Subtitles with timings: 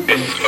[0.00, 0.47] It's